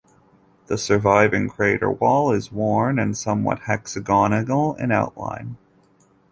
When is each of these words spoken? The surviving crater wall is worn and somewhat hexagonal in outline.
The 0.65 0.79
surviving 0.79 1.47
crater 1.47 1.91
wall 1.91 2.31
is 2.31 2.51
worn 2.51 2.97
and 2.97 3.15
somewhat 3.15 3.59
hexagonal 3.67 4.73
in 4.77 4.91
outline. 4.91 5.57